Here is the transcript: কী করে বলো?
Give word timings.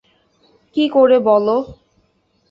কী 0.75 0.83
করে 0.89 1.17
বলো? 1.19 1.57